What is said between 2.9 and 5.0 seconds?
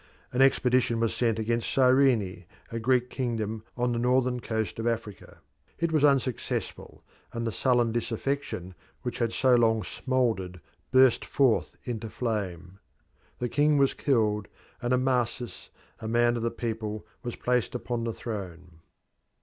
kingdom on the northern coast of